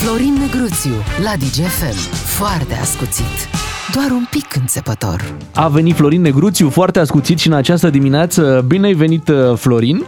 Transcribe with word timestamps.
Florin 0.00 0.32
Negruțiu 0.32 0.92
la 1.22 1.32
DGFM. 1.36 2.14
Foarte 2.38 2.74
ascuțit. 2.74 3.48
Doar 3.94 4.10
un 4.10 4.26
pic 4.30 4.56
înțepător. 4.60 5.34
A 5.54 5.68
venit 5.68 5.94
Florin 5.94 6.20
Negruțiu, 6.20 6.70
foarte 6.70 6.98
ascuțit 6.98 7.38
și 7.38 7.46
în 7.46 7.52
această 7.52 7.90
dimineață. 7.90 8.64
Bine 8.66 8.86
ai 8.86 8.92
venit, 8.92 9.28
uh, 9.28 9.54
Florin! 9.54 10.04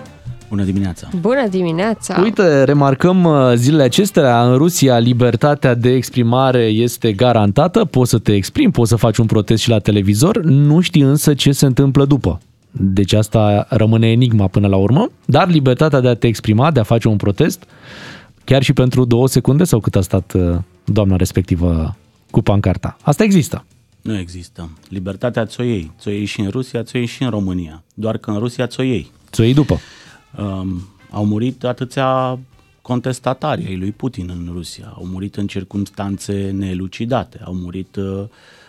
Bună 0.49 0.63
dimineața! 0.63 1.09
Bună 1.21 1.49
dimineața! 1.49 2.21
Uite, 2.23 2.65
remarcăm 2.65 3.25
uh, 3.25 3.53
zilele 3.55 3.83
acestea, 3.83 4.43
în 4.43 4.57
Rusia 4.57 4.99
libertatea 4.99 5.75
de 5.75 5.91
exprimare 5.91 6.63
este 6.63 7.13
garantată, 7.13 7.85
poți 7.85 8.11
să 8.11 8.19
te 8.19 8.33
exprimi, 8.33 8.73
poți 8.73 8.89
să 8.89 8.97
faci 8.97 9.17
un 9.17 9.27
protest 9.27 9.63
și 9.63 9.69
la 9.69 9.79
televizor, 9.79 10.43
nu 10.43 10.81
știi 10.81 11.03
însă 11.03 11.35
ce 11.35 11.53
se 11.53 11.67
întâmplă 11.67 12.05
după. 12.05 12.41
Deci 12.71 13.13
asta 13.13 13.67
rămâne 13.69 14.11
enigma 14.11 14.47
până 14.47 14.67
la 14.67 14.77
urmă, 14.77 15.11
dar 15.25 15.49
libertatea 15.49 16.01
de 16.01 16.09
a 16.09 16.15
te 16.15 16.27
exprima, 16.27 16.71
de 16.71 16.81
a 16.81 16.83
face 16.83 17.09
un 17.09 17.17
protest, 17.17 17.65
chiar 18.45 18.63
și 18.63 18.73
pentru 18.73 19.05
două 19.05 19.29
secunde 19.29 19.65
sau 19.65 19.81
cât 19.81 19.97
a 19.97 20.01
stat 20.01 20.33
uh, 20.33 20.59
doamna 20.85 21.17
respectivă 21.17 21.97
cu 22.31 22.41
pancarta. 22.41 22.97
Asta 23.03 23.25
există. 23.25 23.65
Nu 24.03 24.19
există. 24.19 24.71
Libertatea 24.89 25.47
ți-o 25.47 25.63
iei. 25.63 25.93
Ți-o 25.99 26.11
iei 26.11 26.25
și 26.25 26.41
în 26.41 26.49
Rusia, 26.49 26.83
ți-o 26.83 26.99
iei 26.99 27.07
și 27.07 27.23
în 27.23 27.31
România. 27.31 27.83
Doar 27.95 28.17
că 28.17 28.31
în 28.31 28.39
Rusia 28.39 28.67
ți-o 28.67 28.83
iei. 28.83 29.11
Ți-o 29.31 29.45
iei 29.45 29.55
după. 29.55 29.79
Um, 30.39 30.83
au 31.11 31.25
murit 31.25 31.65
atâția 31.65 32.39
contestatari 32.83 33.67
ai 33.67 33.77
lui 33.77 33.93
Putin 33.93 34.29
în 34.29 34.49
Rusia. 34.53 34.93
Au 34.97 35.07
murit 35.07 35.37
în 35.37 35.47
circunstanțe 35.47 36.51
nelucidate. 36.51 37.41
Au 37.45 37.55
murit 37.55 37.97
uh, 37.97 38.25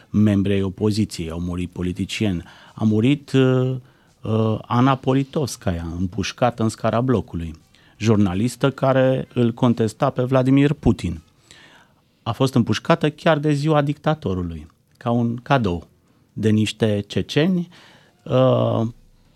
membri 0.10 0.54
ai 0.54 0.62
opoziției, 0.62 1.30
au 1.30 1.40
murit 1.40 1.70
politicieni. 1.70 2.44
A 2.74 2.84
murit 2.84 3.32
uh, 3.32 3.76
uh, 4.22 4.60
Ana 4.62 4.96
Politovskaya, 4.96 5.88
împușcată 5.98 6.64
în 6.64 6.70
scara 6.70 7.02
blocului. 7.02 7.56
Jurnalistă 8.02 8.72
care 8.72 9.28
îl 9.34 9.52
contesta 9.54 10.10
pe 10.10 10.24
Vladimir 10.24 10.74
Putin. 10.74 11.22
A 12.24 12.32
fost 12.32 12.54
împușcată 12.54 13.10
chiar 13.10 13.38
de 13.40 13.52
ziua 13.52 13.82
dictatorului, 13.82 14.68
ca 14.98 15.12
un 15.12 15.36
cadou 15.36 15.88
de 16.34 16.50
niște 16.50 17.04
ceceni 17.08 17.68
uh, 18.24 18.88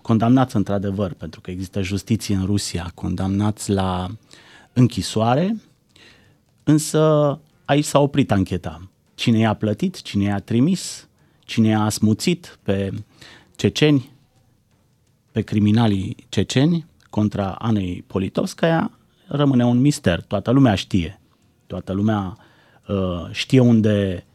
condamnați 0.02 0.55
într-adevăr, 0.55 1.13
pentru 1.13 1.41
că 1.41 1.52
există 1.52 1.81
justiție 1.81 2.36
în 2.36 2.45
Rusia, 2.45 2.91
condamnați 2.93 3.71
la 3.71 4.08
închisoare, 4.73 5.55
însă 6.63 7.39
aici 7.66 7.86
s-a 7.86 7.99
oprit 7.99 8.31
ancheta. 8.31 8.89
Cine 9.16 9.38
i-a 9.38 9.53
plătit, 9.53 10.02
cine 10.02 10.23
i-a 10.23 10.39
trimis, 10.39 11.08
cine 11.39 11.67
i-a 11.67 11.89
smuțit 11.89 12.59
pe 12.63 12.91
ceceni, 13.55 14.11
pe 15.31 15.41
criminalii 15.41 16.16
ceceni 16.30 16.86
contra 17.16 17.55
Anei 17.58 18.03
Politovskaya, 18.08 18.91
rămâne 19.27 19.66
un 19.66 19.80
mister. 19.80 20.21
Toată 20.21 20.52
lumea 20.52 20.75
știe. 20.75 21.19
Toată 21.67 21.94
lumea 21.94 22.38
uh, 22.88 22.95
știe 23.31 23.59
unde 23.59 24.25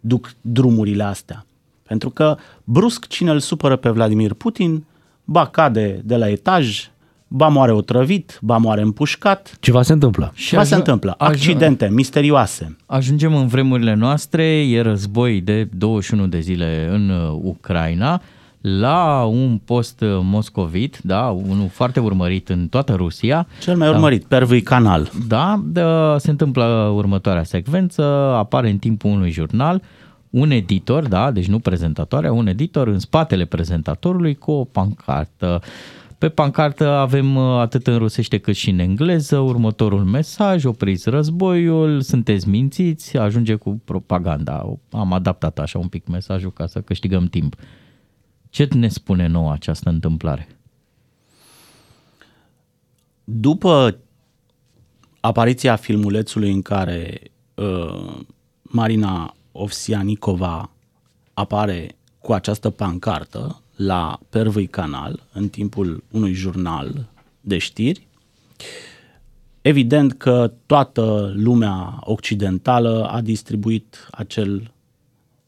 duc 0.00 0.32
drumurile 0.40 1.02
astea. 1.02 1.46
Pentru 1.82 2.10
că 2.10 2.36
brusc 2.64 3.06
cine 3.06 3.30
îl 3.30 3.38
supără 3.38 3.76
pe 3.76 3.88
Vladimir 3.90 4.32
Putin 4.32 4.84
ba 5.24 5.46
cade 5.46 6.00
de 6.04 6.16
la 6.16 6.28
etaj, 6.28 6.90
ba 7.28 7.48
moare 7.48 7.72
otrăvit, 7.72 8.38
ba 8.42 8.56
moare 8.56 8.80
împușcat. 8.82 9.56
Ceva 9.60 9.82
se 9.82 9.92
întâmplă. 9.92 10.32
Și 10.34 10.48
Ceva 10.48 10.62
aj- 10.62 10.66
se 10.66 10.74
întâmplă. 10.74 11.14
Accidente 11.18 11.86
aj- 11.86 11.90
misterioase. 11.90 12.76
Ajungem 12.86 13.34
în 13.34 13.46
vremurile 13.46 13.94
noastre, 13.94 14.44
e 14.68 14.80
război 14.80 15.40
de 15.40 15.64
21 15.64 16.26
de 16.26 16.40
zile 16.40 16.88
în 16.90 17.08
uh, 17.08 17.38
Ucraina, 17.42 18.22
la 18.60 19.24
un 19.24 19.60
post 19.64 20.04
moscovit, 20.22 20.98
da, 21.02 21.26
unul 21.26 21.68
foarte 21.68 22.00
urmărit 22.00 22.48
în 22.48 22.68
toată 22.68 22.94
Rusia. 22.94 23.46
Cel 23.60 23.76
mai 23.76 23.88
urmărit, 23.88 24.20
da, 24.20 24.36
Pervui 24.36 24.62
Canal. 24.62 25.10
Da, 25.28 25.62
da, 25.64 26.18
se 26.18 26.30
întâmplă 26.30 26.92
următoarea 26.94 27.44
secvență, 27.44 28.02
apare 28.36 28.70
în 28.70 28.78
timpul 28.78 29.10
unui 29.10 29.30
jurnal, 29.30 29.82
un 30.30 30.50
editor, 30.50 31.08
da, 31.08 31.30
deci 31.30 31.48
nu 31.48 31.58
prezentatoarea, 31.58 32.32
un 32.32 32.46
editor 32.46 32.86
în 32.88 32.98
spatele 32.98 33.44
prezentatorului 33.44 34.34
cu 34.34 34.50
o 34.50 34.64
pancartă. 34.64 35.60
Pe 36.18 36.28
pancartă 36.28 36.88
avem 36.88 37.36
uh, 37.36 37.58
atât 37.60 37.86
în 37.86 37.98
rusește 37.98 38.38
cât 38.38 38.54
și 38.54 38.70
în 38.70 38.78
engleză 38.78 39.38
următorul 39.38 40.04
mesaj, 40.04 40.64
opriți 40.64 41.10
războiul, 41.10 42.00
sunteți 42.00 42.48
mințiți, 42.48 43.16
ajunge 43.16 43.54
cu 43.54 43.80
propaganda. 43.84 44.76
Am 44.90 45.12
adaptat 45.12 45.58
așa 45.58 45.78
un 45.78 45.86
pic 45.86 46.06
mesajul 46.06 46.52
ca 46.52 46.66
să 46.66 46.80
câștigăm 46.80 47.24
timp. 47.24 47.54
Ce 48.50 48.68
ne 48.72 48.88
spune 48.88 49.26
nouă 49.26 49.52
această 49.52 49.88
întâmplare? 49.88 50.48
După 53.24 53.96
apariția 55.20 55.76
filmulețului 55.76 56.52
în 56.52 56.62
care 56.62 57.20
uh, 57.54 58.20
Marina 58.62 59.34
Ovsianicova 59.52 60.70
apare 61.34 61.96
cu 62.18 62.32
această 62.32 62.70
pancartă 62.70 63.62
la 63.76 64.18
Pervăi 64.28 64.66
Canal 64.66 65.26
în 65.32 65.48
timpul 65.48 66.02
unui 66.10 66.32
jurnal 66.32 67.08
de 67.40 67.58
știri. 67.58 68.06
Evident 69.62 70.12
că 70.12 70.52
toată 70.66 71.32
lumea 71.34 71.98
occidentală 72.00 73.08
a 73.10 73.20
distribuit 73.20 74.08
acel 74.10 74.72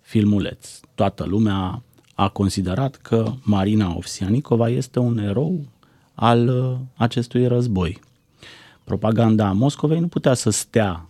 filmuleț. 0.00 0.80
Toată 0.94 1.24
lumea 1.24 1.82
a 2.22 2.28
considerat 2.28 2.96
că 2.96 3.32
Marina 3.42 3.96
Ovsianicova 3.96 4.68
este 4.68 4.98
un 4.98 5.18
erou 5.18 5.64
al 6.14 6.48
uh, 6.48 6.76
acestui 6.94 7.46
război. 7.46 8.00
Propaganda 8.84 9.52
Moscovei 9.52 10.00
nu 10.00 10.08
putea 10.08 10.34
să 10.34 10.50
stea 10.50 11.06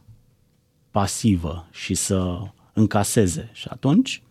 pasivă 0.91 1.67
și 1.71 1.95
să 1.95 2.41
încaseze. 2.72 3.51
Și 3.53 3.67
atunci 3.71 4.22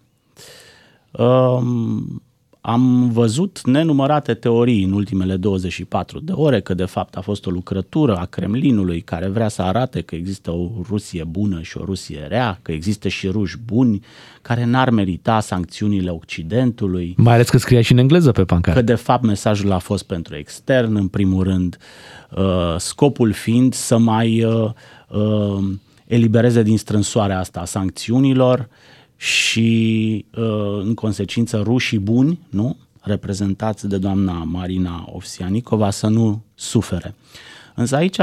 um, 1.11 2.21
am 2.61 3.09
văzut 3.09 3.61
nenumărate 3.65 4.33
teorii 4.33 4.83
în 4.83 4.91
ultimele 4.91 5.35
24 5.35 6.19
de 6.19 6.31
ore 6.31 6.61
că 6.61 6.73
de 6.73 6.85
fapt 6.85 7.15
a 7.15 7.21
fost 7.21 7.45
o 7.45 7.49
lucrătură 7.49 8.15
a 8.15 8.25
Kremlinului 8.25 9.01
care 9.01 9.27
vrea 9.27 9.47
să 9.47 9.61
arate 9.61 10.01
că 10.01 10.15
există 10.15 10.51
o 10.51 10.69
Rusie 10.87 11.23
bună 11.23 11.61
și 11.61 11.77
o 11.77 11.85
Rusie 11.85 12.25
rea, 12.27 12.59
că 12.61 12.71
există 12.71 13.07
și 13.07 13.27
ruși 13.27 13.57
buni 13.65 14.01
care 14.41 14.65
n-ar 14.65 14.89
merita 14.89 15.39
sancțiunile 15.39 16.09
Occidentului. 16.09 17.13
Mai 17.17 17.33
ales 17.33 17.49
că 17.49 17.57
scria 17.57 17.81
și 17.81 17.91
în 17.91 17.97
engleză 17.97 18.31
pe 18.31 18.43
pancartă. 18.43 18.79
Că 18.79 18.85
de 18.85 18.95
fapt 18.95 19.23
mesajul 19.23 19.71
a 19.71 19.77
fost 19.77 20.03
pentru 20.03 20.35
extern 20.35 20.95
în 20.95 21.07
primul 21.07 21.43
rând, 21.43 21.77
uh, 22.31 22.75
scopul 22.77 23.31
fiind 23.31 23.73
să 23.73 23.97
mai 23.97 24.43
uh, 24.43 24.69
uh, 25.07 25.63
elibereze 26.05 26.63
din 26.63 26.77
strânsoarea 26.77 27.39
asta 27.39 27.59
a 27.59 27.65
sancțiunilor 27.65 28.69
și 29.21 30.25
uh, 30.35 30.79
în 30.83 30.93
consecință 30.93 31.61
rușii 31.63 31.99
buni, 31.99 32.39
nu? 32.49 32.77
reprezentați 33.01 33.87
de 33.87 33.97
doamna 33.97 34.43
Marina 34.43 35.05
Ovsianicova 35.11 35.89
să 35.89 36.07
nu 36.07 36.43
sufere. 36.55 37.15
Însă 37.75 37.95
aici 37.95 38.17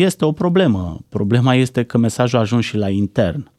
este 0.00 0.24
o 0.24 0.32
problemă. 0.32 0.98
Problema 1.08 1.54
este 1.54 1.82
că 1.82 1.98
mesajul 1.98 2.38
a 2.38 2.40
ajuns 2.40 2.64
și 2.64 2.76
la 2.76 2.88
intern. 2.88 3.50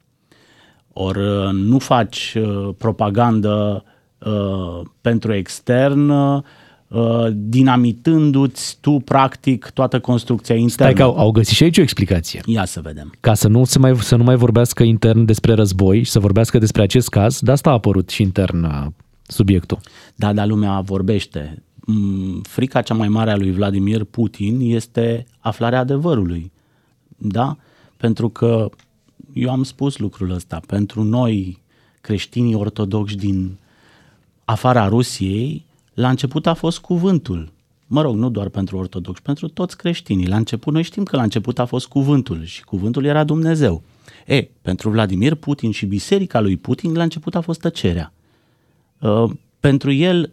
Ori 0.94 1.20
uh, 1.20 1.50
nu 1.52 1.80
faci 1.80 2.36
uh, 2.38 2.70
propagandă 2.78 3.84
pentru 5.02 5.34
extern, 5.34 6.10
Uh, 6.10 6.44
dinamitându-ți 7.34 8.78
tu 8.82 8.92
practic 8.92 9.70
toată 9.74 10.00
construcția 10.00 10.56
internă. 10.56 10.92
Stai 10.92 10.94
că 10.94 11.04
au, 11.04 11.18
au 11.18 11.32
găsit 11.32 11.56
și 11.56 11.64
aici 11.64 11.78
o 11.78 11.82
explicație. 11.82 12.42
Ia 12.46 12.66
să 12.66 12.82
vedem. 12.82 13.14
Ca 13.20 13.34
să 13.34 13.48
nu, 13.48 13.64
se 13.64 13.80
mai, 13.80 13.96
să 13.96 14.16
nu 14.16 14.24
mai 14.24 14.36
vorbească 14.36 14.84
intern 14.84 15.26
despre 15.26 15.54
război 15.54 16.04
și 16.04 16.12
să 16.12 16.20
vorbească 16.20 16.58
despre 16.58 16.82
acest 16.82 17.10
caz, 17.10 17.40
de 17.40 17.52
asta 17.52 17.70
a 17.70 17.74
apărut 17.74 18.10
și 18.10 18.22
intern 18.22 18.64
uh, 18.64 18.86
subiectul. 19.24 19.80
Da, 20.16 20.34
dar 20.34 20.48
lumea 20.48 20.80
vorbește. 20.80 21.64
Mm, 21.76 22.42
frica 22.42 22.82
cea 22.82 22.94
mai 22.94 23.08
mare 23.08 23.32
a 23.32 23.38
lui 23.38 23.52
Vladimir 23.52 24.04
Putin 24.04 24.60
este 24.62 25.26
aflarea 25.40 25.80
adevărului. 25.80 26.52
Da? 27.18 27.58
Pentru 27.98 28.30
că 28.30 28.70
eu 29.34 29.50
am 29.50 29.64
spus 29.64 29.98
lucrul 29.98 30.32
ăsta. 30.32 30.62
Pentru 30.68 31.04
noi, 31.04 31.62
creștinii 32.02 32.56
ortodoxi 32.56 33.16
din 33.16 33.58
afara 34.46 34.88
Rusiei, 34.88 35.66
la 35.98 36.10
început 36.10 36.48
a 36.48 36.54
fost 36.54 36.80
cuvântul. 36.80 37.52
Mă 37.88 38.02
rog, 38.02 38.16
nu 38.16 38.30
doar 38.30 38.50
pentru 38.50 38.78
ortodoxi, 38.78 39.22
pentru 39.22 39.48
toți 39.48 39.78
creștinii. 39.78 40.28
La 40.28 40.36
început, 40.36 40.74
noi 40.74 40.84
știm 40.84 41.04
că 41.04 41.16
la 41.16 41.24
început 41.24 41.60
a 41.60 41.66
fost 41.66 41.88
cuvântul 41.88 42.44
și 42.44 42.64
cuvântul 42.64 43.06
era 43.06 43.24
Dumnezeu. 43.24 43.84
E, 44.26 44.48
pentru 44.62 44.90
Vladimir 44.90 45.36
Putin 45.36 45.72
și 45.72 45.86
biserica 45.86 46.40
lui 46.40 46.58
Putin, 46.58 46.94
la 46.94 47.04
început 47.04 47.36
a 47.36 47.42
fost 47.42 47.60
tăcerea. 47.60 48.14
Uh, 49.00 49.30
pentru 49.60 49.92
el, 49.92 50.32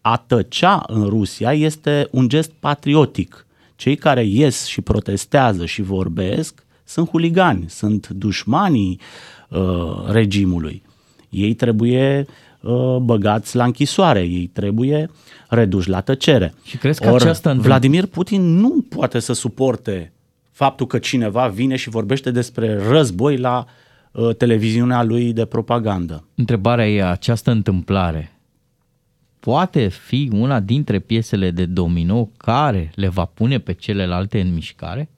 a 0.00 0.16
tăcea 0.16 0.84
în 0.86 1.04
Rusia 1.04 1.52
este 1.52 2.08
un 2.10 2.28
gest 2.28 2.50
patriotic. 2.50 3.46
Cei 3.76 3.96
care 3.96 4.24
ies 4.24 4.64
și 4.64 4.80
protestează 4.80 5.66
și 5.66 5.82
vorbesc 5.82 6.64
sunt 6.84 7.08
huligani, 7.08 7.64
sunt 7.68 8.08
dușmanii 8.08 9.00
uh, 9.48 10.06
regimului. 10.06 10.82
Ei 11.28 11.54
trebuie 11.54 12.26
uh, 12.28 12.34
Uh, 12.55 12.55
băgați 13.02 13.56
la 13.56 13.64
închisoare, 13.64 14.20
ei 14.20 14.46
trebuie 14.46 15.10
reduși 15.48 15.88
la 15.88 16.00
tăcere. 16.00 16.54
Și 16.64 16.76
crezi 16.76 17.00
că 17.00 17.10
Or, 17.10 17.20
această 17.20 17.56
Vladimir 17.58 18.06
Putin 18.06 18.42
nu 18.42 18.84
poate 18.88 19.18
să 19.18 19.32
suporte 19.32 20.12
faptul 20.50 20.86
că 20.86 20.98
cineva 20.98 21.46
vine 21.46 21.76
și 21.76 21.88
vorbește 21.88 22.30
despre 22.30 22.88
război 22.88 23.36
la 23.36 23.66
uh, 24.12 24.36
televiziunea 24.36 25.02
lui 25.02 25.32
de 25.32 25.44
propagandă. 25.44 26.24
Întrebarea 26.34 26.88
e, 26.88 27.04
această 27.04 27.50
întâmplare 27.50 28.36
poate 29.46 29.88
fi 29.88 30.30
una 30.32 30.60
dintre 30.60 30.98
piesele 30.98 31.50
de 31.50 31.64
domino 31.64 32.30
care 32.36 32.92
le 32.94 33.08
va 33.08 33.24
pune 33.24 33.58
pe 33.58 33.72
celelalte 33.72 34.40
în 34.40 34.54
mișcare? 34.54 35.08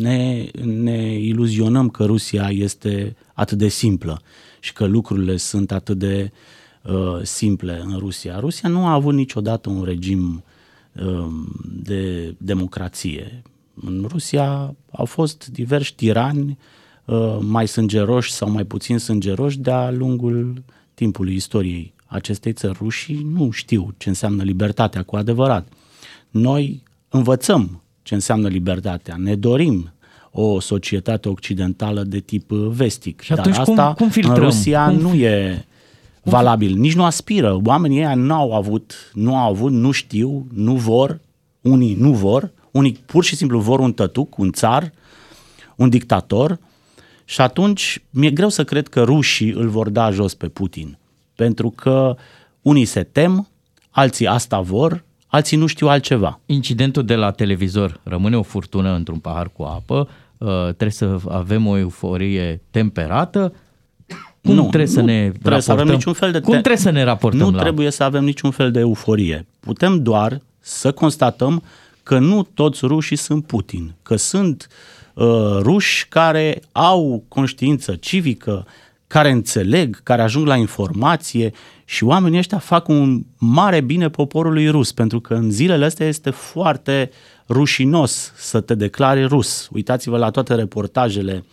Ne, 0.00 0.44
ne 0.64 1.18
iluzionăm 1.18 1.88
că 1.88 2.04
Rusia 2.04 2.48
este 2.50 3.16
atât 3.34 3.58
de 3.58 3.68
simplă 3.68 4.22
și 4.60 4.72
că 4.72 4.84
lucrurile 4.84 5.36
sunt 5.36 5.72
atât 5.72 5.98
de 5.98 6.32
uh, 6.82 7.18
simple 7.22 7.82
în 7.84 7.98
Rusia. 7.98 8.38
Rusia 8.38 8.68
nu 8.68 8.86
a 8.86 8.92
avut 8.92 9.14
niciodată 9.14 9.68
un 9.68 9.84
regim 9.84 10.44
uh, 10.92 11.26
de 11.82 12.34
democrație. 12.38 13.42
În 13.80 14.06
Rusia 14.08 14.74
au 14.90 15.04
fost 15.04 15.48
diversi 15.48 15.94
tirani 15.94 16.58
uh, 17.04 17.38
mai 17.40 17.68
sângeroși 17.68 18.32
sau 18.32 18.50
mai 18.50 18.64
puțin 18.64 18.98
sângeroși 18.98 19.58
de-a 19.58 19.90
lungul 19.90 20.62
timpului 20.94 21.34
istoriei 21.34 21.94
acestei 22.06 22.52
țări. 22.52 22.78
Rușii 22.80 23.22
nu 23.32 23.50
știu 23.50 23.94
ce 23.96 24.08
înseamnă 24.08 24.42
libertatea 24.42 25.02
cu 25.02 25.16
adevărat. 25.16 25.68
Noi 26.30 26.82
învățăm 27.08 27.82
ce 28.02 28.14
înseamnă 28.14 28.48
libertatea, 28.48 29.16
ne 29.16 29.34
dorim 29.34 29.92
o 30.38 30.60
societate 30.60 31.28
occidentală 31.28 32.02
de 32.02 32.18
tip 32.18 32.50
vestic. 32.50 33.20
Și 33.20 33.32
atunci 33.32 33.56
Dar 33.56 33.68
asta 33.68 33.84
cum, 33.84 33.94
cum 33.94 34.08
filtrăm? 34.08 34.34
în 34.34 34.42
Rusia 34.42 34.86
cum... 34.86 34.96
nu 34.96 35.14
e 35.14 35.64
valabil, 36.22 36.76
nici 36.76 36.94
nu 36.94 37.04
aspiră. 37.04 37.60
Oamenii 37.64 37.98
ăia 37.98 38.14
nu 38.14 38.34
au 38.34 38.52
avut, 38.52 39.10
nu 39.12 39.36
au 39.36 39.50
avut, 39.50 39.72
nu 39.72 39.90
știu, 39.90 40.46
nu 40.52 40.74
vor, 40.74 41.20
unii 41.60 41.94
nu 41.94 42.12
vor, 42.12 42.50
unii 42.70 42.98
pur 43.06 43.24
și 43.24 43.36
simplu 43.36 43.58
vor 43.58 43.78
un 43.78 43.92
tătuc, 43.92 44.38
un 44.38 44.52
țar, 44.52 44.92
un 45.76 45.88
dictator 45.88 46.58
și 47.24 47.40
atunci 47.40 48.02
mi-e 48.10 48.30
greu 48.30 48.48
să 48.48 48.64
cred 48.64 48.88
că 48.88 49.02
rușii 49.02 49.50
îl 49.50 49.68
vor 49.68 49.88
da 49.88 50.10
jos 50.10 50.34
pe 50.34 50.48
Putin 50.48 50.98
pentru 51.34 51.70
că 51.70 52.16
unii 52.62 52.84
se 52.84 53.02
tem, 53.02 53.48
alții 53.90 54.26
asta 54.26 54.60
vor, 54.60 55.04
alții 55.26 55.56
nu 55.56 55.66
știu 55.66 55.88
altceva. 55.88 56.40
Incidentul 56.46 57.04
de 57.04 57.14
la 57.14 57.30
televizor 57.30 58.00
rămâne 58.02 58.36
o 58.36 58.42
furtună 58.42 58.94
într-un 58.94 59.18
pahar 59.18 59.48
cu 59.48 59.62
apă, 59.62 60.08
uh, 60.08 60.14
trebuie 60.66 60.90
să 60.90 61.16
avem 61.28 61.66
o 61.66 61.76
euforie 61.76 62.60
temperată. 62.70 63.52
Cum 64.42 64.54
nu, 64.54 64.60
trebuie 64.60 64.84
nu 64.84 64.92
să 64.92 65.00
ne 65.00 65.20
trebuie 65.20 65.40
raportăm? 65.42 65.60
Să 65.60 65.72
avem 65.72 65.86
niciun 65.86 66.12
fel 66.12 66.32
de 66.32 66.40
Cum 66.40 66.50
trebuie 66.52 66.76
să 66.76 66.90
ne 66.90 67.02
raportăm 67.02 67.40
Nu 67.40 67.50
la... 67.50 67.60
trebuie 67.62 67.90
să 67.90 68.02
avem 68.02 68.24
niciun 68.24 68.50
fel 68.50 68.70
de 68.70 68.78
euforie. 68.80 69.46
Putem 69.60 70.02
doar 70.02 70.40
să 70.60 70.92
constatăm 70.92 71.62
că 72.02 72.18
nu 72.18 72.42
toți 72.42 72.86
rușii 72.86 73.16
sunt 73.16 73.46
Putin, 73.46 73.94
că 74.02 74.16
sunt 74.16 74.68
uh, 75.14 75.26
ruși 75.60 76.06
care 76.08 76.62
au 76.72 77.24
conștiință 77.28 77.94
civică, 77.94 78.66
care 79.06 79.30
înțeleg, 79.30 80.02
care 80.02 80.22
ajung 80.22 80.46
la 80.46 80.56
informație 80.56 81.52
și 81.88 82.04
oamenii 82.04 82.38
ăștia 82.38 82.58
fac 82.58 82.88
un 82.88 83.24
mare 83.38 83.80
bine 83.80 84.10
poporului 84.10 84.68
rus, 84.68 84.92
pentru 84.92 85.20
că 85.20 85.34
în 85.34 85.50
zilele 85.50 85.84
astea 85.84 86.06
este 86.06 86.30
foarte 86.30 87.10
rușinos 87.48 88.32
să 88.36 88.60
te 88.60 88.74
declare 88.74 89.24
rus. 89.24 89.68
Uitați-vă 89.72 90.18
la 90.18 90.30
toate 90.30 90.54
reportajele 90.54 91.44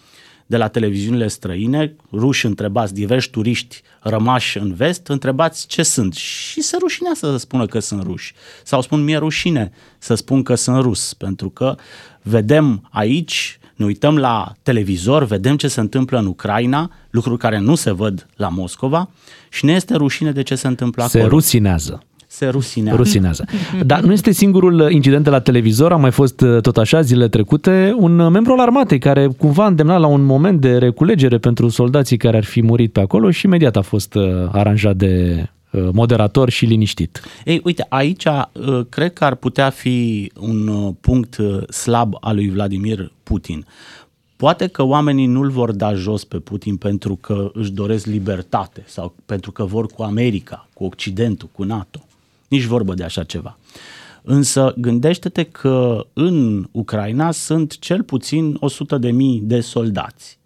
de 0.45 0.57
la 0.57 0.67
televiziunile 0.67 1.27
străine, 1.27 1.95
ruși 2.11 2.45
întrebați, 2.45 2.93
diversi 2.93 3.29
turiști 3.29 3.81
rămași 3.99 4.57
în 4.57 4.73
vest, 4.73 5.07
întrebați 5.07 5.67
ce 5.67 5.83
sunt 5.83 6.13
și 6.13 6.61
se 6.61 6.77
rușinează 6.79 7.31
să 7.31 7.37
spună 7.37 7.65
că 7.65 7.79
sunt 7.79 8.03
ruși. 8.03 8.33
Sau 8.63 8.81
spun 8.81 9.03
mie 9.03 9.17
rușine 9.17 9.71
să 9.97 10.15
spun 10.15 10.43
că 10.43 10.55
sunt 10.55 10.81
rus, 10.81 11.13
pentru 11.13 11.49
că 11.49 11.75
vedem 12.21 12.87
aici 12.91 13.59
ne 13.75 13.85
uităm 13.85 14.17
la 14.17 14.51
televizor, 14.63 15.23
vedem 15.23 15.55
ce 15.55 15.67
se 15.67 15.79
întâmplă 15.79 16.19
în 16.19 16.25
Ucraina, 16.25 16.91
lucruri 17.09 17.37
care 17.37 17.59
nu 17.59 17.75
se 17.75 17.91
văd 17.91 18.27
la 18.35 18.47
Moscova 18.47 19.09
și 19.49 19.65
ne 19.65 19.71
este 19.71 19.95
rușine 19.95 20.31
de 20.31 20.41
ce 20.41 20.55
se 20.55 20.67
întâmplă 20.67 21.03
se 21.03 21.17
acolo. 21.17 21.23
Se 21.23 21.35
rusinează. 21.35 22.03
Se 22.27 22.47
rusinează. 22.47 22.97
rusinează. 22.97 23.45
Dar 23.85 24.01
nu 24.01 24.11
este 24.11 24.31
singurul 24.31 24.91
incident 24.91 25.23
de 25.23 25.29
la 25.29 25.39
televizor, 25.39 25.91
a 25.91 25.95
mai 25.95 26.11
fost 26.11 26.41
uh, 26.41 26.61
tot 26.61 26.77
așa 26.77 27.01
zilele 27.01 27.27
trecute, 27.27 27.95
un 27.97 28.15
membru 28.15 28.51
al 28.51 28.59
armatei 28.59 28.99
care 28.99 29.27
cumva 29.27 29.65
îndemna 29.65 29.97
la 29.97 30.07
un 30.07 30.23
moment 30.23 30.61
de 30.61 30.77
reculegere 30.77 31.37
pentru 31.37 31.69
soldații 31.69 32.17
care 32.17 32.37
ar 32.37 32.43
fi 32.43 32.61
murit 32.61 32.91
pe 32.91 32.99
acolo 32.99 33.31
și 33.31 33.45
imediat 33.45 33.75
a 33.75 33.81
fost 33.81 34.15
uh, 34.15 34.23
aranjat 34.51 34.95
de 34.95 35.35
uh, 35.39 35.45
moderator 35.91 36.49
și 36.49 36.65
liniștit. 36.65 37.21
Ei, 37.45 37.61
uite, 37.63 37.85
aici 37.89 38.27
cred 38.89 39.13
că 39.13 39.25
ar 39.25 39.35
putea 39.35 39.69
fi 39.69 40.31
un 40.39 40.91
punct 40.93 41.37
slab 41.69 42.13
al 42.19 42.35
lui 42.35 42.49
Vladimir 42.49 43.11
Putin. 43.23 43.65
Poate 44.35 44.67
că 44.67 44.83
oamenii 44.83 45.25
nu-l 45.25 45.49
vor 45.49 45.71
da 45.71 45.93
jos 45.93 46.23
pe 46.23 46.39
Putin 46.39 46.77
pentru 46.77 47.15
că 47.15 47.51
își 47.53 47.71
doresc 47.71 48.05
libertate 48.05 48.83
sau 48.87 49.15
pentru 49.25 49.51
că 49.51 49.65
vor 49.65 49.87
cu 49.87 50.01
America, 50.01 50.67
cu 50.73 50.83
Occidentul, 50.83 51.49
cu 51.51 51.63
NATO. 51.63 52.05
Nici 52.47 52.63
vorbă 52.63 52.93
de 52.93 53.03
așa 53.03 53.23
ceva. 53.23 53.57
Însă 54.21 54.73
gândește-te 54.77 55.43
că 55.43 56.05
în 56.13 56.67
Ucraina 56.71 57.31
sunt 57.31 57.79
cel 57.79 58.03
puțin 58.03 58.57
100 58.59 58.97
de 58.97 59.11
mii 59.11 59.41
de 59.43 59.59
soldați. 59.59 60.39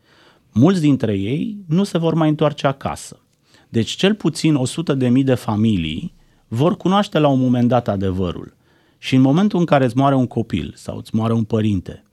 Mulți 0.51 0.81
dintre 0.81 1.13
ei 1.13 1.57
nu 1.67 1.83
se 1.83 1.97
vor 1.97 2.13
mai 2.13 2.29
întoarce 2.29 2.67
acasă. 2.67 3.19
Deci 3.77 3.89
cel 3.89 4.13
puțin 4.13 4.55
100 4.55 4.93
de 4.93 5.09
mii 5.09 5.23
de 5.23 5.33
familii 5.33 6.13
vor 6.47 6.77
cunoaște 6.77 7.19
la 7.19 7.27
un 7.27 7.39
moment 7.39 7.67
dat 7.67 7.87
adevărul. 7.87 8.55
Și 8.97 9.15
în 9.15 9.21
momentul 9.21 9.59
în 9.59 9.65
care 9.65 9.85
îți 9.85 9.97
moare 9.97 10.15
un 10.15 10.27
copil 10.27 10.73
sau 10.75 10.97
îți 10.97 11.15
moare 11.15 11.33
un 11.33 11.43
părinte, 11.43 12.03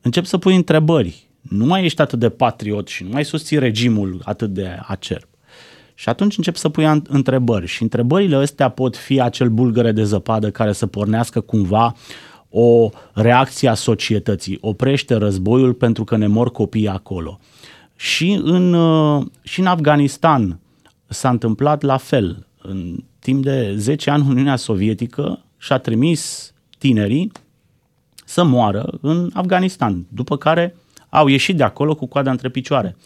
încep 0.00 0.24
să 0.24 0.38
pui 0.38 0.54
întrebări. 0.54 1.28
Nu 1.40 1.64
mai 1.64 1.84
ești 1.84 2.00
atât 2.00 2.18
de 2.18 2.28
patriot 2.28 2.88
și 2.88 3.02
nu 3.02 3.08
mai 3.12 3.24
susții 3.24 3.58
regimul 3.58 4.20
atât 4.24 4.50
de 4.50 4.78
acerb. 4.86 5.28
Și 5.94 6.08
atunci 6.08 6.36
încep 6.36 6.56
să 6.56 6.68
pui 6.68 7.02
întrebări 7.08 7.66
și 7.66 7.82
întrebările 7.82 8.36
astea 8.36 8.68
pot 8.68 8.96
fi 8.96 9.20
acel 9.20 9.48
bulgăre 9.48 9.92
de 9.92 10.04
zăpadă 10.04 10.50
care 10.50 10.72
să 10.72 10.86
pornească 10.86 11.40
cumva 11.40 11.94
o 12.48 12.88
reacție 13.12 13.68
a 13.68 13.74
societății. 13.74 14.58
Oprește 14.60 15.14
războiul 15.14 15.72
pentru 15.72 16.04
că 16.04 16.16
ne 16.16 16.26
mor 16.26 16.50
copiii 16.50 16.88
acolo. 16.88 17.38
Și 17.96 18.40
în, 18.42 18.76
și 19.42 19.60
în 19.60 19.66
Afganistan 19.66 20.60
s-a 21.12 21.28
întâmplat 21.28 21.82
la 21.82 21.96
fel. 21.96 22.46
În 22.62 22.96
timp 23.18 23.42
de 23.42 23.74
10 23.76 24.10
ani 24.10 24.26
Uniunea 24.28 24.56
Sovietică 24.56 25.44
și-a 25.58 25.78
trimis 25.78 26.52
tinerii 26.78 27.32
să 28.24 28.44
moară 28.44 28.98
în 29.00 29.30
Afganistan, 29.34 30.06
după 30.08 30.36
care 30.36 30.76
au 31.08 31.26
ieșit 31.26 31.56
de 31.56 31.62
acolo 31.62 31.94
cu 31.94 32.06
coada 32.06 32.30
între 32.30 32.48
picioare. 32.48 32.96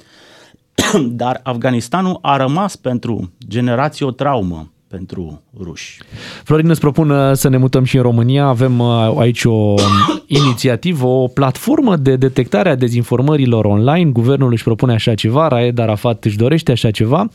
Dar 1.20 1.40
Afganistanul 1.42 2.18
a 2.22 2.36
rămas 2.36 2.76
pentru 2.76 3.32
generații 3.48 4.04
o 4.04 4.10
traumă 4.10 4.70
pentru 4.88 5.42
ruși. 5.58 6.00
Florin 6.44 6.68
îți 6.70 6.80
propun 6.80 7.10
uh, 7.10 7.32
să 7.32 7.48
ne 7.48 7.56
mutăm 7.56 7.84
și 7.84 7.96
în 7.96 8.02
România. 8.02 8.44
Avem 8.44 8.78
uh, 8.78 9.14
aici 9.18 9.44
o 9.44 9.74
inițiativă, 10.26 11.06
o 11.06 11.26
platformă 11.26 11.96
de 11.96 12.16
detectare 12.16 12.68
a 12.68 12.74
dezinformărilor 12.74 13.64
online. 13.64 14.10
Guvernul 14.10 14.52
își 14.52 14.64
propune 14.64 14.92
așa 14.92 15.14
ceva, 15.14 15.48
Raed 15.48 15.78
Arafat 15.78 16.24
își 16.24 16.36
dorește 16.36 16.72
așa 16.72 16.90
ceva. 16.90 17.28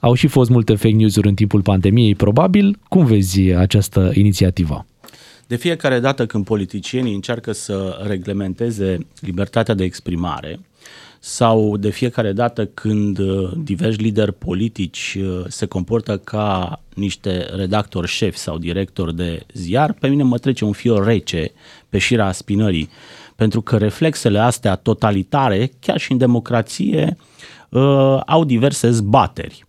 Au 0.00 0.14
și 0.14 0.26
fost 0.26 0.50
multe 0.50 0.74
fake 0.74 0.94
news-uri 0.94 1.28
în 1.28 1.34
timpul 1.34 1.62
pandemiei, 1.62 2.14
probabil. 2.14 2.78
Cum 2.88 3.04
vezi 3.04 3.40
această 3.40 4.10
inițiativă? 4.14 4.86
De 5.46 5.56
fiecare 5.56 6.00
dată 6.00 6.26
când 6.26 6.44
politicienii 6.44 7.14
încearcă 7.14 7.52
să 7.52 8.04
reglementeze 8.06 9.06
libertatea 9.20 9.74
de 9.74 9.84
exprimare 9.84 10.60
sau 11.20 11.76
de 11.76 11.90
fiecare 11.90 12.32
dată 12.32 12.66
când 12.66 13.18
uh, 13.18 13.50
diversi 13.56 14.00
lideri 14.00 14.32
politici 14.32 15.16
uh, 15.20 15.44
se 15.48 15.66
comportă 15.66 16.18
ca 16.18 16.80
niște 16.94 17.46
redactori 17.56 18.06
șefi 18.06 18.38
sau 18.38 18.58
directori 18.58 19.16
de 19.16 19.46
ziar, 19.52 19.92
pe 19.92 20.08
mine 20.08 20.22
mă 20.22 20.38
trece 20.38 20.64
un 20.64 20.72
fior 20.72 21.04
rece 21.04 21.52
pe 21.88 21.98
șira 21.98 22.32
spinării, 22.32 22.90
pentru 23.36 23.60
că 23.60 23.76
reflexele 23.76 24.38
astea 24.38 24.74
totalitare, 24.74 25.70
chiar 25.80 25.98
și 25.98 26.12
în 26.12 26.18
democrație, 26.18 27.16
uh, 27.68 28.20
au 28.26 28.44
diverse 28.44 28.90
zbateri. 28.90 29.66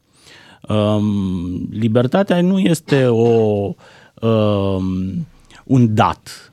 Um, 0.70 1.68
libertatea 1.72 2.42
nu 2.42 2.60
este 2.60 3.06
o 3.06 3.74
um, 4.22 5.28
un 5.64 5.94
dat. 5.94 6.52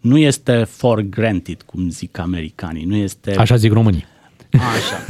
Nu 0.00 0.18
este 0.18 0.64
for 0.64 1.00
granted, 1.00 1.62
cum 1.62 1.90
zic 1.90 2.18
americanii. 2.18 2.84
Nu 2.84 2.96
este... 2.96 3.34
Așa 3.34 3.56
zic 3.56 3.72
românii. 3.72 4.04
Așa. 4.52 5.04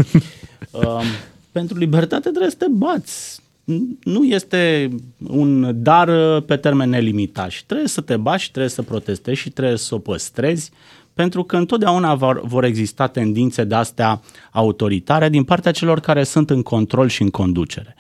um, 0.71 1.05
pentru 1.53 1.79
libertate 1.79 2.29
trebuie 2.29 2.51
să 2.51 2.57
te 2.57 2.67
bați. 2.71 3.41
Nu 4.03 4.25
este 4.25 4.91
un 5.27 5.83
dar 5.83 6.41
pe 6.41 6.57
termen 6.57 6.89
nelimitat 6.89 7.51
și 7.51 7.67
trebuie 7.67 7.89
să 7.89 8.01
te 8.01 8.17
bați 8.17 8.43
și 8.43 8.51
trebuie 8.51 8.71
să 8.71 8.83
protestezi 8.83 9.41
și 9.41 9.51
trebuie 9.51 9.77
să 9.77 9.95
o 9.95 9.99
păstrezi 9.99 10.71
pentru 11.19 11.43
că 11.43 11.57
întotdeauna 11.57 12.15
vor, 12.15 12.41
vor 12.45 12.65
exista 12.65 13.07
tendințe 13.07 13.65
de 13.65 13.75
astea 13.75 14.21
autoritare 14.51 15.29
din 15.29 15.45
partea 15.45 15.73
celor 15.73 16.01
care 16.01 16.25
sunt 16.25 16.51
în 16.51 16.63
control 16.63 17.09
și 17.09 17.23
în 17.23 17.31
conducere. 17.31 17.95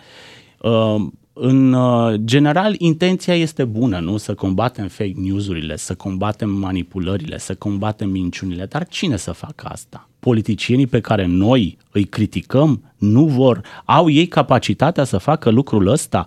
Uh, 0.58 0.96
în 1.32 1.72
uh, 1.72 2.14
general, 2.24 2.74
intenția 2.78 3.34
este 3.34 3.64
bună, 3.64 3.98
nu? 3.98 4.16
Să 4.16 4.34
combatem 4.34 4.88
fake 4.88 5.12
news-urile, 5.14 5.76
să 5.76 5.94
combatem 5.94 6.50
manipulările, 6.50 7.38
să 7.38 7.54
combatem 7.54 8.10
minciunile. 8.10 8.64
Dar 8.64 8.86
cine 8.88 9.16
să 9.16 9.32
facă 9.32 9.68
asta? 9.68 10.08
Politicienii 10.20 10.86
pe 10.86 11.00
care 11.00 11.26
noi 11.26 11.78
îi 11.90 12.04
criticăm 12.04 12.82
nu 12.96 13.24
vor, 13.24 13.60
au 13.84 14.10
ei 14.10 14.26
capacitatea 14.26 15.04
să 15.04 15.18
facă 15.18 15.50
lucrul 15.50 15.86
ăsta? 15.86 16.26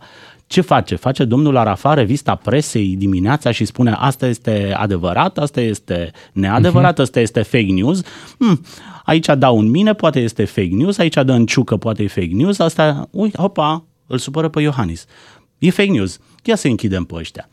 Ce 0.52 0.62
face? 0.62 0.96
Face 0.96 1.26
domnul 1.26 1.58
Arafat 1.58 1.96
revista 1.96 2.36
presei 2.36 2.96
dimineața 2.96 3.52
și 3.52 3.66
spune 3.66 3.92
asta 3.92 4.28
este 4.28 4.74
adevărat, 4.78 5.38
asta 5.38 5.62
este 5.62 6.12
neadevărat, 6.34 6.94
uh-huh. 6.94 7.02
asta 7.02 7.20
este 7.20 7.42
fake 7.42 7.72
news. 7.72 8.02
Hmm, 8.38 8.62
aici 9.04 9.26
dau 9.38 9.58
un 9.58 9.70
mine, 9.70 9.94
poate 9.94 10.20
este 10.20 10.46
fake 10.46 10.70
news, 10.72 10.98
aici 10.98 11.14
dă 11.14 11.32
în 11.32 11.46
ciucă, 11.46 11.78
poate 11.78 12.04
e 12.04 12.08
fake 12.08 12.34
news, 12.34 12.60
asta, 12.60 13.08
ui, 13.12 13.32
opa, 13.36 13.86
îl 14.08 14.18
supără 14.18 14.50
pe 14.50 14.62
Iohannis. 14.62 15.06
E 15.58 15.70
fake 15.70 15.90
news, 15.90 16.20
ia 16.44 16.56
să 16.56 16.68
închidem 16.68 17.04
pe 17.04 17.16
ăștia. 17.16 17.50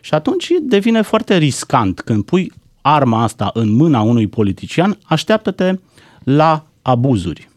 Și 0.00 0.14
atunci 0.14 0.48
devine 0.62 1.02
foarte 1.02 1.36
riscant 1.36 2.00
când 2.00 2.24
pui 2.24 2.52
arma 2.80 3.22
asta 3.22 3.50
în 3.54 3.70
mâna 3.74 4.00
unui 4.00 4.26
politician, 4.26 4.98
așteaptă-te 5.04 5.74
la 6.24 6.66
abuzuri. 6.82 7.48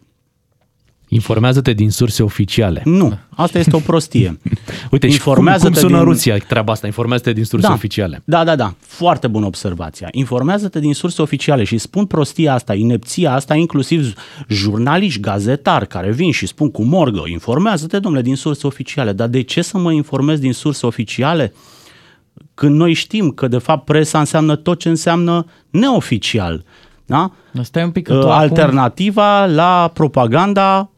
Informează-te 1.14 1.74
din 1.74 1.92
surse 1.92 2.24
oficiale. 2.24 2.82
Nu, 2.86 3.18
asta 3.30 3.60
este 3.60 3.76
o 3.76 3.80
prostie. 3.80 4.40
Uite, 4.92 5.08
Informează-te 5.08 5.72
cum, 5.72 5.74
cum 5.74 5.82
sună 5.82 5.98
din... 5.98 6.06
Rusia 6.06 6.38
treaba 6.38 6.72
asta? 6.72 6.86
Informează-te 6.86 7.34
din 7.34 7.46
surse 7.46 7.68
da, 7.68 7.74
oficiale. 7.74 8.22
Da, 8.26 8.44
da, 8.44 8.56
da. 8.56 8.74
Foarte 8.80 9.28
bună 9.28 9.46
observația. 9.46 10.08
Informează-te 10.12 10.80
din 10.80 10.94
surse 10.94 11.22
oficiale 11.22 11.64
și 11.64 11.78
spun 11.78 12.06
prostia 12.06 12.54
asta, 12.54 12.74
inepția 12.74 13.34
asta, 13.34 13.56
inclusiv 13.56 14.14
jurnaliști, 14.48 15.20
gazetari 15.20 15.88
care 15.88 16.12
vin 16.12 16.32
și 16.32 16.46
spun 16.46 16.72
cu 16.72 16.84
morgă, 16.84 17.24
informează-te, 17.26 18.00
domnule, 18.00 18.24
din 18.24 18.36
surse 18.36 18.68
oficiale. 18.68 19.14
Dar 19.14 19.28
de 19.28 19.42
ce 19.42 19.62
să 19.62 19.78
mă 19.78 19.92
informez 19.92 20.40
din 20.40 20.54
surse 20.54 20.86
oficiale? 20.86 21.54
Când 22.54 22.76
noi 22.76 22.94
știm 22.94 23.30
că, 23.30 23.48
de 23.48 23.58
fapt, 23.58 23.86
presa 23.86 24.20
înseamnă 24.20 24.56
tot 24.56 24.80
ce 24.80 24.90
înseamnă 24.90 25.46
neoficial. 25.70 26.64
Da? 27.06 27.32
Stai 27.62 27.84
un 27.84 27.92
pic, 27.92 28.08
că 28.08 28.28
Alternativa 28.30 29.42
acum... 29.42 29.56
la 29.56 29.92
propaganda 29.94 30.91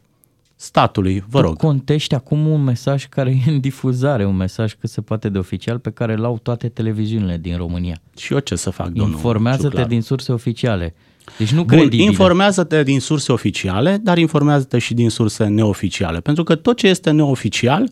statului. 0.56 1.24
Vă 1.28 1.40
tu 1.40 1.46
rog. 1.46 1.56
contești 1.56 2.14
acum 2.14 2.46
un 2.46 2.62
mesaj 2.62 3.06
care 3.06 3.30
e 3.46 3.50
în 3.50 3.60
difuzare, 3.60 4.24
un 4.24 4.36
mesaj 4.36 4.74
cât 4.74 4.90
se 4.90 5.00
poate 5.00 5.28
de 5.28 5.38
oficial 5.38 5.78
pe 5.78 5.90
care 5.90 6.16
l-au 6.16 6.38
toate 6.42 6.68
televiziunile 6.68 7.36
din 7.36 7.56
România. 7.56 7.96
Și 8.16 8.32
eu 8.32 8.38
ce 8.38 8.54
să 8.54 8.70
fac, 8.70 8.86
domnul 8.88 9.14
Informează-te 9.14 9.66
Ciuclar. 9.66 9.86
din 9.86 10.02
surse 10.02 10.32
oficiale. 10.32 10.94
Deci 11.38 11.52
nu 11.52 11.64
Bun, 11.64 11.76
credibile. 11.76 12.02
informează-te 12.02 12.82
din 12.82 13.00
surse 13.00 13.32
oficiale, 13.32 13.96
dar 14.02 14.18
informează-te 14.18 14.78
și 14.78 14.94
din 14.94 15.10
surse 15.10 15.44
neoficiale. 15.44 16.20
Pentru 16.20 16.44
că 16.44 16.54
tot 16.54 16.76
ce 16.76 16.88
este 16.88 17.10
neoficial, 17.10 17.90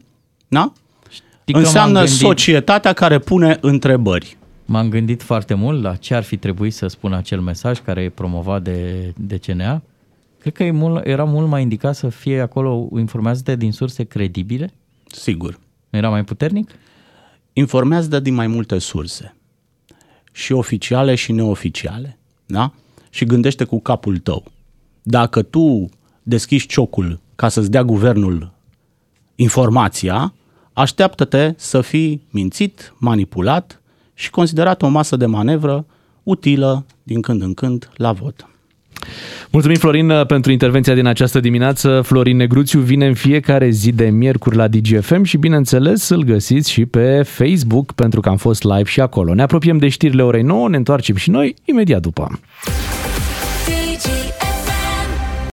da? 0.49 0.73
Știi 1.11 1.55
înseamnă 1.55 1.99
gândit, 1.99 2.15
societatea 2.17 2.93
care 2.93 3.19
pune 3.19 3.59
întrebări. 3.61 4.37
M-am 4.65 4.89
gândit 4.89 5.23
foarte 5.23 5.55
mult 5.55 5.83
la 5.83 5.95
ce 5.95 6.15
ar 6.15 6.23
fi 6.23 6.37
trebuit 6.37 6.75
să 6.75 6.87
spun 6.87 7.13
acel 7.13 7.41
mesaj 7.41 7.81
care 7.81 8.03
e 8.03 8.09
promovat 8.09 8.63
de, 8.63 9.13
de 9.17 9.39
CNA 9.39 9.83
Cred 10.43 10.55
că 10.55 10.65
e 10.65 10.71
mult, 10.71 11.07
era 11.07 11.25
mult 11.25 11.49
mai 11.49 11.63
indicat 11.63 11.95
să 11.95 12.09
fie 12.09 12.41
acolo 12.41 12.89
informează 12.99 13.57
din 13.57 13.73
surse 13.73 14.05
credibile? 14.05 14.73
Sigur. 15.07 15.59
Era 15.91 16.09
mai 16.09 16.25
puternic? 16.25 16.71
Informează 17.53 18.21
din 18.21 18.35
mai 18.35 18.47
multe 18.47 18.79
surse. 18.79 19.37
Și 20.33 20.53
oficiale 20.53 21.15
și 21.15 21.33
neoficiale. 21.33 22.19
Da? 22.47 22.73
Și 23.11 23.25
gândește 23.25 23.65
cu 23.65 23.81
capul 23.81 24.19
tău. 24.19 24.45
Dacă 25.03 25.43
tu 25.43 25.89
deschizi 26.23 26.67
ciocul 26.67 27.21
ca 27.35 27.49
să-ți 27.49 27.71
dea 27.71 27.83
guvernul 27.83 28.53
informația, 29.35 30.35
așteaptă-te 30.73 31.55
să 31.57 31.81
fii 31.81 32.27
mințit, 32.31 32.95
manipulat 32.99 33.81
și 34.15 34.31
considerat 34.31 34.83
o 34.83 34.89
masă 34.89 35.17
de 35.17 35.27
manevră 35.27 35.87
utilă 36.23 36.85
din 37.03 37.21
când 37.21 37.43
în 37.43 37.55
când 37.55 37.91
la 37.97 38.13
vot. 38.13 38.47
Mulțumim, 39.53 39.77
Florin, 39.77 40.13
pentru 40.27 40.53
intervenția 40.53 40.95
din 40.95 41.07
această 41.07 41.41
dimineață. 41.41 42.01
Florin 42.05 42.37
Negruțiu 42.37 42.81
vine 42.81 43.07
în 43.07 43.15
fiecare 43.15 43.71
zi 43.71 43.93
de 43.93 44.05
miercuri 44.05 44.57
la 44.57 44.69
DGFM 44.69 45.23
și, 45.23 45.37
bineînțeles, 45.37 46.09
îl 46.09 46.23
găsiți 46.23 46.71
și 46.71 46.87
pe 46.87 47.23
Facebook, 47.23 47.93
pentru 47.93 48.21
că 48.21 48.29
am 48.29 48.37
fost 48.37 48.63
live 48.63 48.85
și 48.85 49.01
acolo. 49.01 49.35
Ne 49.35 49.43
apropiem 49.43 49.79
de 49.79 49.89
știrile 49.89 50.23
orei 50.23 50.43
9, 50.43 50.69
ne 50.69 50.77
întoarcem 50.77 51.17
și 51.17 51.31
noi 51.31 51.55
imediat 51.65 52.01
după. 52.01 52.41